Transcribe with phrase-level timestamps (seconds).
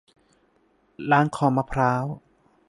[1.11, 2.03] ล้างคอมะพร้าว